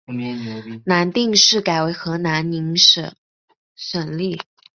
[0.85, 3.13] 南定市改为河南宁省
[3.75, 4.41] 省莅。